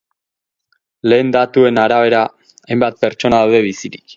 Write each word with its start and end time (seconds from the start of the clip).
Lehen 1.13 1.29
datuen 1.35 1.81
arabera, 1.83 2.25
hainbat 2.69 3.01
pertsona 3.07 3.45
daude 3.45 3.65
bizirik. 3.71 4.07